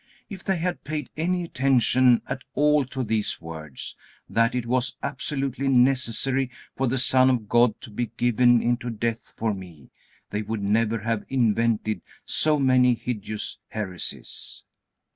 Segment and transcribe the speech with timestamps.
[0.31, 3.95] If they had paid any attention at all to these words,
[4.27, 9.35] that it was absolutely necessary for the Son of God to be given into death
[9.37, 9.91] for me,
[10.31, 14.63] they would never have invented so many hideous heresies.